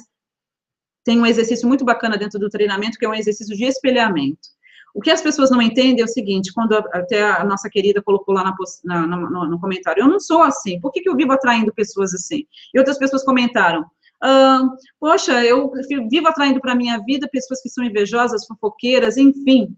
tem 1.04 1.20
um 1.20 1.26
exercício 1.26 1.68
muito 1.68 1.84
bacana 1.84 2.16
dentro 2.16 2.38
do 2.38 2.48
treinamento, 2.48 2.98
que 2.98 3.04
é 3.04 3.08
um 3.08 3.14
exercício 3.14 3.56
de 3.56 3.64
espelhamento. 3.64 4.48
O 4.94 5.00
que 5.00 5.10
as 5.10 5.22
pessoas 5.22 5.50
não 5.50 5.62
entendem 5.62 6.02
é 6.02 6.04
o 6.04 6.08
seguinte, 6.08 6.52
quando 6.52 6.74
até 6.74 7.22
a 7.22 7.44
nossa 7.44 7.70
querida 7.70 8.02
colocou 8.02 8.34
lá 8.34 8.42
na, 8.42 9.06
na, 9.06 9.06
no, 9.06 9.48
no, 9.48 9.60
comentário, 9.60 10.02
eu 10.02 10.08
não 10.08 10.18
sou 10.18 10.42
assim, 10.42 10.80
por 10.80 10.90
que, 10.90 11.00
que 11.00 11.08
eu 11.08 11.16
vivo 11.16 11.32
atraindo 11.32 11.72
pessoas 11.72 12.12
assim? 12.12 12.44
E 12.74 12.78
outras 12.78 12.98
pessoas 12.98 13.22
comentaram, 13.22 13.84
ah, 14.22 14.62
poxa, 14.98 15.44
eu 15.44 15.70
vivo 16.10 16.28
atraindo 16.28 16.60
para 16.60 16.72
a 16.72 16.76
minha 16.76 16.98
vida 16.98 17.28
pessoas 17.30 17.62
que 17.62 17.68
são 17.68 17.84
invejosas, 17.84 18.46
fofoqueiras, 18.46 19.16
enfim, 19.16 19.74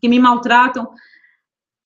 que 0.00 0.08
me 0.08 0.18
maltratam. 0.18 0.86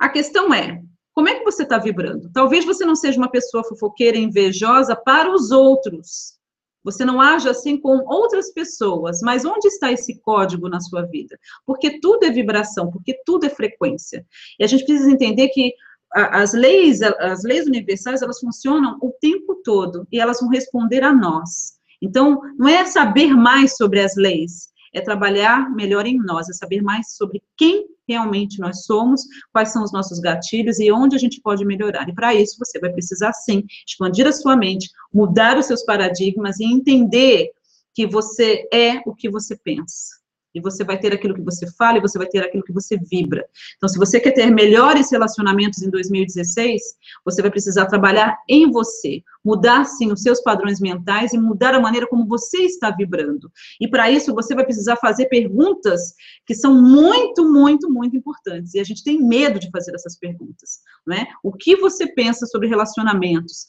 A 0.01 0.09
questão 0.09 0.53
é, 0.53 0.83
como 1.13 1.29
é 1.29 1.35
que 1.35 1.45
você 1.45 1.63
está 1.63 1.77
vibrando? 1.77 2.31
Talvez 2.33 2.65
você 2.65 2.87
não 2.87 2.97
seja 2.97 3.19
uma 3.19 3.31
pessoa 3.31 3.63
fofoqueira, 3.63 4.17
invejosa 4.17 4.97
para 4.97 5.31
os 5.31 5.51
outros, 5.51 6.41
você 6.83 7.05
não 7.05 7.21
age 7.21 7.47
assim 7.47 7.79
com 7.79 7.99
outras 8.07 8.51
pessoas, 8.53 9.21
mas 9.21 9.45
onde 9.45 9.69
está 9.69 9.93
esse 9.93 10.19
código 10.23 10.69
na 10.69 10.81
sua 10.81 11.03
vida? 11.03 11.39
Porque 11.67 12.01
tudo 12.01 12.25
é 12.25 12.31
vibração, 12.31 12.91
porque 12.91 13.21
tudo 13.27 13.45
é 13.45 13.51
frequência. 13.51 14.27
E 14.59 14.65
a 14.65 14.67
gente 14.67 14.87
precisa 14.87 15.11
entender 15.11 15.49
que 15.51 15.75
as 16.13 16.55
leis, 16.55 17.03
as 17.03 17.45
leis 17.45 17.67
universais, 17.67 18.23
elas 18.23 18.41
funcionam 18.41 18.99
o 19.03 19.13
tempo 19.21 19.61
todo 19.63 20.09
e 20.11 20.19
elas 20.19 20.41
vão 20.41 20.49
responder 20.49 21.05
a 21.05 21.13
nós. 21.13 21.75
Então, 22.03 22.41
não 22.57 22.67
é 22.67 22.87
saber 22.87 23.37
mais 23.37 23.77
sobre 23.77 24.01
as 24.01 24.17
leis, 24.17 24.71
é 24.93 25.01
trabalhar 25.01 25.71
melhor 25.71 26.07
em 26.07 26.19
nós, 26.19 26.49
é 26.49 26.53
saber 26.53 26.83
mais 26.83 27.17
sobre 27.17 27.43
quem 27.57 27.87
realmente 28.09 28.59
nós 28.59 28.85
somos, 28.85 29.23
quais 29.53 29.73
são 29.73 29.85
os 29.85 29.93
nossos 29.93 30.19
gatilhos 30.19 30.81
e 30.81 30.91
onde 30.91 31.15
a 31.15 31.19
gente 31.19 31.41
pode 31.41 31.65
melhorar. 31.65 32.09
E 32.09 32.15
para 32.15 32.35
isso 32.35 32.57
você 32.59 32.79
vai 32.81 32.91
precisar 32.91 33.33
sim 33.33 33.65
expandir 33.87 34.27
a 34.27 34.33
sua 34.33 34.57
mente, 34.57 34.91
mudar 35.13 35.57
os 35.57 35.67
seus 35.67 35.85
paradigmas 35.85 36.59
e 36.59 36.65
entender 36.65 37.51
que 37.95 38.07
você 38.07 38.69
é 38.73 39.01
o 39.07 39.15
que 39.15 39.31
você 39.31 39.57
pensa. 39.57 40.20
E 40.55 40.61
você 40.61 40.85
vai 40.85 40.99
ter 40.99 41.13
aquilo 41.13 41.35
que 41.35 41.43
você 41.43 41.67
fala 41.73 41.99
e 41.99 42.01
você 42.01 42.19
vai 42.19 42.27
ter 42.27 42.41
aquilo 42.41 42.63
que 42.63 42.73
você 42.73 42.97
vibra. 42.97 43.47
Então, 43.77 43.89
se 43.89 43.99
você 43.99 44.19
quer 44.19 44.33
ter 44.33 44.51
melhores 44.51 45.11
relacionamentos 45.11 45.83
em 45.83 45.91
2016, 45.91 46.83
você 47.25 47.41
vai 47.43 47.51
precisar 47.51 47.87
trabalhar 47.87 48.37
em 48.49 48.71
você, 48.71 49.23
mudar 49.45 49.85
sim 49.85 50.11
os 50.13 50.23
seus 50.23 50.41
padrões 50.41 50.81
mentais 50.81 51.33
e 51.33 51.39
mudar 51.39 51.75
a 51.75 51.81
maneira 51.81 52.07
como 52.07 52.27
você 52.27 52.63
está 52.63 52.91
vibrando. 52.91 53.51
E 53.81 53.89
para 53.89 54.11
isso, 54.11 54.35
você 54.35 54.55
vai 54.55 54.65
precisar 54.65 54.97
fazer 54.97 55.27
perguntas 55.27 56.15
que 56.45 56.55
são 56.55 56.75
muito, 56.75 57.45
muito, 57.49 57.91
muito 57.91 58.17
importantes. 58.17 58.75
E 58.75 58.81
a 58.81 58.85
gente 58.85 59.05
tem 59.05 59.23
medo 59.23 59.59
de 59.61 59.71
fazer 59.71 59.95
essas 59.95 60.19
perguntas, 60.19 60.81
não 61.07 61.17
é? 61.17 61.27
O 61.43 61.53
que 61.53 61.77
você 61.77 62.07
pensa 62.13 62.47
sobre 62.47 62.69
relacionamentos? 62.69 63.67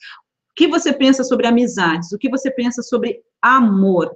O 0.51 0.53
que 0.55 0.67
você 0.67 0.91
pensa 0.91 1.23
sobre 1.23 1.47
amizades? 1.47 2.11
O 2.11 2.17
que 2.17 2.29
você 2.29 2.51
pensa 2.51 2.81
sobre 2.81 3.21
amor? 3.41 4.11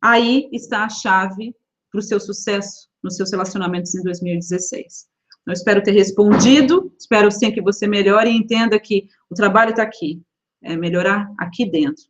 Aí 0.00 0.48
está 0.52 0.84
a 0.84 0.88
chave 0.88 1.54
para 1.92 1.98
o 1.98 2.02
seu 2.02 2.18
sucesso 2.18 2.88
nos 3.04 3.16
seus 3.16 3.30
relacionamentos 3.30 3.94
em 3.94 4.02
2016. 4.02 5.06
Eu 5.46 5.52
espero 5.52 5.82
ter 5.82 5.92
respondido, 5.92 6.92
espero 6.98 7.30
sim 7.30 7.52
que 7.52 7.60
você 7.60 7.86
melhore 7.86 8.30
e 8.30 8.36
entenda 8.36 8.80
que 8.80 9.08
o 9.28 9.34
trabalho 9.34 9.70
está 9.70 9.82
aqui, 9.82 10.22
é 10.62 10.74
melhorar 10.76 11.30
aqui 11.38 11.68
dentro. 11.68 12.04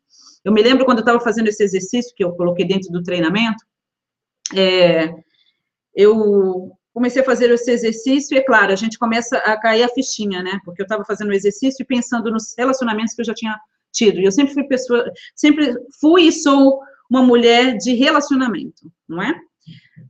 Eu 0.45 0.53
me 0.53 0.63
lembro 0.63 0.85
quando 0.85 0.99
eu 0.99 1.03
estava 1.03 1.21
fazendo 1.21 1.49
esse 1.49 1.63
exercício 1.63 2.15
que 2.15 2.23
eu 2.23 2.33
coloquei 2.33 2.67
dentro 2.67 2.91
do 2.91 3.03
treinamento, 3.03 3.65
é, 4.55 5.13
eu 5.95 6.71
comecei 6.93 7.23
a 7.23 7.25
fazer 7.25 7.51
esse 7.51 7.71
exercício 7.71 8.35
e, 8.35 8.39
é 8.39 8.45
claro, 8.45 8.73
a 8.73 8.77
gente 8.77 8.99
começa 8.99 9.39
a 9.39 9.59
cair 9.59 9.83
a 9.83 9.89
fichinha, 9.89 10.43
né? 10.43 10.61
Porque 10.65 10.83
eu 10.83 10.85
estava 10.85 11.05
fazendo 11.05 11.31
o 11.31 11.35
exercício 11.35 11.83
e 11.83 11.87
pensando 11.87 12.31
nos 12.31 12.55
relacionamentos 12.57 13.15
que 13.15 13.23
eu 13.23 13.27
já 13.27 13.35
tinha 13.35 13.59
tido. 13.91 14.21
E 14.21 14.25
eu 14.25 14.33
sempre 14.33 14.53
fui 14.53 14.65
pessoa, 14.65 15.11
sempre 15.35 15.75
fui 16.01 16.25
e 16.25 16.33
sou 16.33 16.81
uma 17.11 17.23
mulher 17.23 17.77
de 17.79 17.95
relacionamento, 17.95 18.93
não 19.09 19.23
é? 19.23 19.35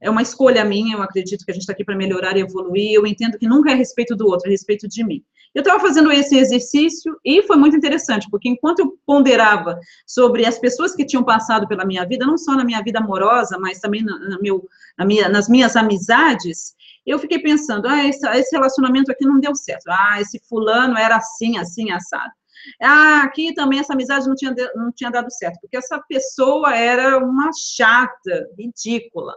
É 0.01 0.11
uma 0.11 0.23
escolha 0.23 0.65
minha, 0.65 0.97
eu 0.97 1.03
acredito 1.03 1.45
que 1.45 1.51
a 1.51 1.55
gente 1.55 1.63
está 1.63 1.73
aqui 1.73 1.85
para 1.85 1.97
melhorar 1.97 2.37
e 2.37 2.41
evoluir, 2.41 2.93
eu 2.93 3.07
entendo 3.07 3.39
que 3.39 3.47
nunca 3.47 3.71
é 3.71 3.75
a 3.75 3.77
respeito 3.77 4.17
do 4.17 4.27
outro, 4.27 4.47
é 4.47 4.49
a 4.49 4.53
respeito 4.53 4.89
de 4.89 5.05
mim. 5.05 5.23
Eu 5.55 5.61
estava 5.61 5.81
fazendo 5.81 6.11
esse 6.11 6.37
exercício 6.37 7.15
e 7.23 7.43
foi 7.43 7.57
muito 7.57 7.77
interessante, 7.77 8.27
porque 8.31 8.49
enquanto 8.49 8.79
eu 8.79 8.99
ponderava 9.05 9.79
sobre 10.07 10.47
as 10.47 10.59
pessoas 10.59 10.95
que 10.95 11.05
tinham 11.05 11.23
passado 11.23 11.69
pela 11.69 11.85
minha 11.85 12.07
vida, 12.07 12.25
não 12.25 12.39
só 12.39 12.57
na 12.57 12.65
minha 12.65 12.83
vida 12.83 13.01
amorosa, 13.01 13.59
mas 13.59 13.79
também 13.79 14.03
na, 14.03 14.19
na 14.19 14.39
meu, 14.39 14.67
na 14.97 15.05
minha, 15.05 15.29
nas 15.29 15.49
minhas 15.49 15.77
amizades, 15.77 16.75
eu 17.05 17.19
fiquei 17.19 17.39
pensando, 17.39 17.87
ah, 17.87 18.03
esse, 18.07 18.27
esse 18.31 18.57
relacionamento 18.57 19.13
aqui 19.13 19.27
não 19.27 19.41
deu 19.41 19.55
certo, 19.55 19.89
ah, 19.89 20.21
esse 20.21 20.41
fulano 20.49 20.97
era 20.97 21.17
assim, 21.17 21.59
assim, 21.59 21.91
assado. 21.91 22.33
Ah, 22.81 23.23
aqui 23.25 23.53
também 23.55 23.81
essa 23.81 23.93
amizade 23.93 24.27
não 24.27 24.35
tinha, 24.35 24.55
não 24.75 24.93
tinha 24.93 25.11
dado 25.11 25.31
certo, 25.31 25.61
porque 25.61 25.77
essa 25.77 25.99
pessoa 26.09 26.75
era 26.75 27.19
uma 27.19 27.51
chata, 27.53 28.49
ridícula. 28.59 29.35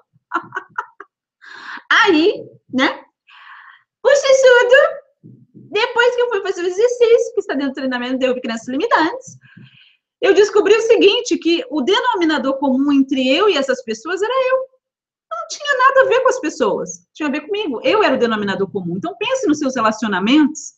Aí, 1.91 2.43
né? 2.73 3.03
O 4.03 4.09
Xixudo, 4.09 4.75
depois 5.53 6.15
que 6.15 6.21
eu 6.21 6.29
fui 6.29 6.41
fazer 6.41 6.61
o 6.61 6.67
exercício, 6.67 7.33
que 7.33 7.39
está 7.39 7.53
dentro 7.53 7.71
do 7.71 7.75
treinamento 7.75 8.19
de 8.19 8.41
crianças 8.41 8.67
limitantes, 8.67 9.37
eu 10.21 10.33
descobri 10.33 10.75
o 10.75 10.81
seguinte, 10.81 11.37
que 11.37 11.63
o 11.69 11.81
denominador 11.81 12.57
comum 12.57 12.91
entre 12.91 13.27
eu 13.27 13.49
e 13.49 13.57
essas 13.57 13.83
pessoas 13.83 14.21
era 14.21 14.33
eu. 14.33 14.57
Não 15.31 15.47
tinha 15.49 15.77
nada 15.77 16.01
a 16.01 16.05
ver 16.05 16.21
com 16.21 16.29
as 16.29 16.39
pessoas, 16.39 17.05
tinha 17.13 17.27
a 17.27 17.31
ver 17.31 17.41
comigo. 17.41 17.81
Eu 17.83 18.03
era 18.03 18.15
o 18.15 18.19
denominador 18.19 18.71
comum. 18.71 18.95
Então, 18.97 19.15
pense 19.17 19.47
nos 19.47 19.59
seus 19.59 19.75
relacionamentos, 19.75 20.73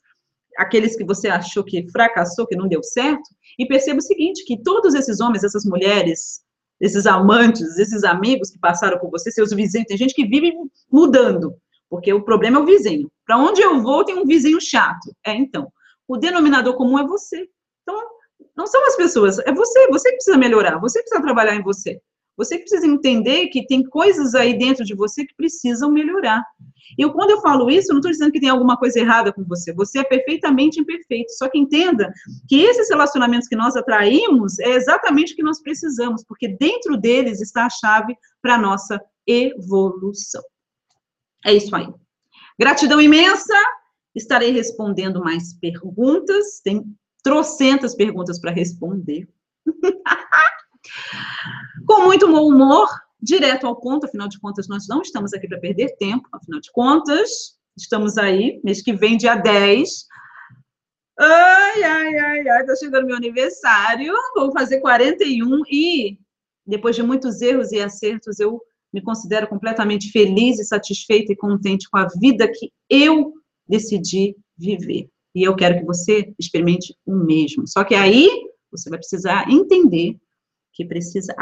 aqueles 0.58 0.96
que 0.96 1.06
você 1.06 1.30
achou 1.30 1.64
que 1.64 1.90
fracassou, 1.92 2.48
que 2.48 2.56
não 2.56 2.68
deu 2.68 2.84
certo, 2.84 3.30
e 3.58 3.66
perceba 3.68 4.00
o 4.00 4.02
seguinte, 4.02 4.44
que 4.44 4.62
todos 4.62 4.96
esses 4.96 5.20
homens, 5.20 5.44
essas 5.44 5.64
mulheres, 5.64 6.42
esses 6.80 7.06
amantes, 7.06 7.78
esses 7.78 8.04
amigos 8.04 8.52
que 8.52 8.60
passaram 8.60 9.00
por 9.00 9.10
você, 9.10 9.32
seus 9.32 9.52
vizinhos, 9.52 9.88
tem 9.88 9.98
gente 9.98 10.14
que 10.14 10.26
vive 10.26 10.54
mudando, 10.92 11.56
porque 11.90 12.14
o 12.14 12.24
problema 12.24 12.58
é 12.58 12.62
o 12.62 12.66
vizinho. 12.66 13.12
Para 13.26 13.38
onde 13.38 13.62
eu 13.62 13.82
vou, 13.82 14.06
tem 14.06 14.16
um 14.16 14.26
vizinho 14.26 14.62
chato. 14.62 15.12
É, 15.26 15.34
então, 15.34 15.72
o 16.08 16.18
denominador 16.18 16.76
comum 16.76 17.00
é 17.00 17.06
você. 17.06 17.48
Então, 17.82 18.02
não 18.56 18.68
são 18.68 18.86
as 18.86 18.96
pessoas, 18.96 19.40
é 19.40 19.52
você, 19.54 19.88
você 19.88 20.10
que 20.10 20.16
precisa 20.16 20.38
melhorar, 20.38 20.80
você 20.80 21.00
precisa 21.00 21.22
trabalhar 21.22 21.56
em 21.56 21.64
você. 21.64 22.00
Você 22.38 22.60
precisa 22.60 22.86
entender 22.86 23.48
que 23.48 23.66
tem 23.66 23.84
coisas 23.84 24.36
aí 24.36 24.58
dentro 24.58 24.86
de 24.86 24.94
você 24.94 25.26
que 25.26 25.36
precisam 25.36 25.92
melhorar. 25.92 26.46
E 26.98 27.10
quando 27.10 27.32
eu 27.32 27.42
falo 27.42 27.70
isso, 27.70 27.90
eu 27.90 27.96
não 27.96 28.00
estou 28.00 28.12
dizendo 28.12 28.32
que 28.32 28.40
tem 28.40 28.50
alguma 28.50 28.78
coisa 28.78 29.00
errada 29.00 29.34
com 29.34 29.44
você. 29.44 29.74
Você 29.74 30.00
é 30.00 30.04
perfeitamente 30.04 30.80
imperfeito. 30.80 31.32
Só 31.34 31.50
que 31.50 31.58
entenda 31.58 32.14
que 32.48 32.62
esses 32.62 32.90
relacionamentos 32.90 33.48
que 33.48 33.56
nós 33.56 33.76
atraímos 33.76 34.60
é 34.60 34.70
exatamente 34.70 35.34
o 35.34 35.36
que 35.36 35.44
nós 35.44 35.62
precisamos, 35.62 36.24
porque 36.24 36.48
dentro 36.48 36.96
deles 36.96 37.42
está 37.42 37.66
a 37.66 37.70
chave 37.70 38.16
para 38.42 38.56
a 38.56 38.62
nossa 38.62 39.02
evolução. 39.26 40.44
É 41.44 41.54
isso 41.54 41.76
aí. 41.76 41.88
Gratidão 42.60 43.02
imensa. 43.02 43.54
Estarei 44.16 44.52
respondendo 44.52 45.20
mais 45.20 45.54
perguntas. 45.54 46.62
Tem 46.64 46.84
trocentas 47.24 47.96
perguntas 47.96 48.40
para 48.40 48.52
responder. 48.52 49.28
Muito 52.08 52.32
bom 52.32 52.48
humor, 52.48 52.88
direto 53.22 53.68
ao 53.68 53.76
ponto, 53.76 54.06
afinal 54.06 54.30
de 54.30 54.40
contas, 54.40 54.66
nós 54.70 54.88
não 54.88 55.02
estamos 55.02 55.34
aqui 55.34 55.46
para 55.46 55.60
perder 55.60 55.98
tempo, 55.98 56.26
afinal 56.32 56.62
de 56.62 56.72
contas, 56.72 57.58
estamos 57.76 58.18
aí, 58.18 58.62
mês 58.64 58.82
que 58.82 58.94
vem, 58.94 59.18
dia 59.18 59.36
10. 59.36 60.06
Ai, 61.20 61.84
ai, 61.84 62.16
ai, 62.18 62.48
ai, 62.48 62.66
tá 62.66 62.78
chegando 62.78 63.08
meu 63.08 63.18
aniversário, 63.18 64.14
vou 64.34 64.54
fazer 64.54 64.80
41 64.80 65.64
e 65.70 66.18
depois 66.66 66.96
de 66.96 67.04
muitos 67.04 67.42
erros 67.42 67.74
e 67.74 67.82
acertos, 67.82 68.40
eu 68.40 68.62
me 68.94 69.02
considero 69.02 69.46
completamente 69.46 70.10
feliz 70.10 70.60
e 70.60 70.64
satisfeita 70.64 71.34
e 71.34 71.36
contente 71.36 71.90
com 71.90 71.98
a 71.98 72.08
vida 72.08 72.50
que 72.50 72.72
eu 72.90 73.34
decidi 73.68 74.34
viver. 74.58 75.10
E 75.36 75.44
eu 75.44 75.58
quero 75.58 75.78
que 75.78 75.86
você 75.86 76.34
experimente 76.40 76.96
o 77.06 77.14
mesmo. 77.14 77.68
Só 77.68 77.84
que 77.84 77.94
aí 77.94 78.30
você 78.72 78.90
vai 78.90 78.98
precisar 78.98 79.52
entender 79.52 80.16
que 80.72 80.86
precisa 80.86 81.36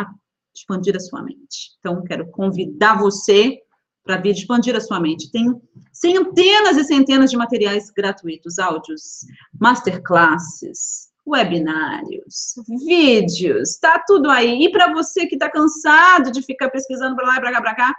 expandir 0.59 0.95
a 0.95 0.99
sua 0.99 1.21
mente. 1.21 1.75
Então, 1.79 2.03
quero 2.03 2.29
convidar 2.31 2.99
você 2.99 3.59
para 4.03 4.17
vir 4.17 4.31
expandir 4.31 4.75
a 4.75 4.81
sua 4.81 4.99
mente. 4.99 5.31
Tem 5.31 5.53
centenas 5.91 6.77
e 6.77 6.83
centenas 6.83 7.31
de 7.31 7.37
materiais 7.37 7.89
gratuitos, 7.89 8.59
áudios, 8.59 9.25
masterclasses, 9.59 11.09
webinários, 11.27 12.53
vídeos, 12.85 13.77
tá 13.77 14.03
tudo 14.05 14.29
aí. 14.29 14.65
E 14.65 14.71
para 14.71 14.93
você 14.93 15.25
que 15.25 15.35
está 15.35 15.49
cansado 15.49 16.31
de 16.31 16.41
ficar 16.43 16.69
pesquisando 16.69 17.15
para 17.15 17.27
lá 17.27 17.37
e 17.37 17.39
para 17.39 17.51
cá, 17.51 17.61
para 17.61 17.75
cá, 17.75 17.95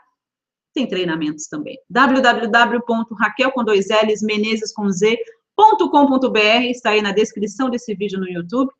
tem 0.72 0.86
treinamentos 0.86 1.48
também. 1.48 1.76
www.raquel 1.90 3.50
com 3.50 3.64
dois 3.64 3.86
L's, 3.88 4.22
Menezes 4.22 4.72
com 4.72 4.88
Z.com.br, 4.90 6.38
está 6.70 6.90
aí 6.90 7.02
na 7.02 7.12
descrição 7.12 7.68
desse 7.68 7.94
vídeo 7.94 8.20
no 8.20 8.28
YouTube. 8.28 8.70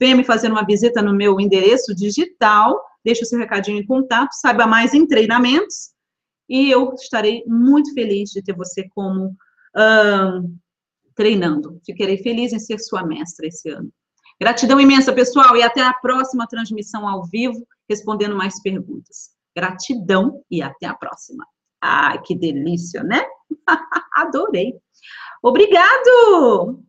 Venha 0.00 0.16
me 0.16 0.24
fazer 0.24 0.50
uma 0.50 0.64
visita 0.64 1.00
no 1.00 1.14
meu 1.14 1.38
endereço 1.38 1.94
digital, 1.94 2.82
deixe 3.04 3.22
o 3.22 3.26
seu 3.26 3.38
recadinho 3.38 3.78
em 3.78 3.86
contato, 3.86 4.32
saiba 4.32 4.66
mais 4.66 4.94
em 4.94 5.06
treinamentos, 5.06 5.92
e 6.48 6.70
eu 6.70 6.92
estarei 6.94 7.42
muito 7.46 7.92
feliz 7.94 8.30
de 8.30 8.42
ter 8.42 8.54
você 8.54 8.88
como 8.94 9.36
treinando. 11.14 11.80
Ficarei 11.84 12.18
feliz 12.18 12.52
em 12.52 12.58
ser 12.58 12.78
sua 12.78 13.04
mestra 13.04 13.46
esse 13.46 13.70
ano. 13.70 13.90
Gratidão 14.40 14.80
imensa, 14.80 15.12
pessoal, 15.12 15.56
e 15.56 15.62
até 15.62 15.82
a 15.82 15.94
próxima 15.94 16.46
transmissão 16.46 17.08
ao 17.08 17.24
vivo, 17.24 17.66
respondendo 17.88 18.36
mais 18.36 18.60
perguntas. 18.60 19.30
Gratidão 19.54 20.42
e 20.50 20.62
até 20.62 20.86
a 20.86 20.94
próxima. 20.94 21.46
Ai, 21.80 22.20
que 22.22 22.34
delícia, 22.34 23.02
né? 23.02 23.24
Adorei. 24.16 24.74
Obrigado! 25.42 26.82